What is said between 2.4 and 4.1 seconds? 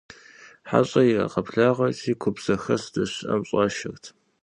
зэхэс здэщыӀэм щӀашэрт.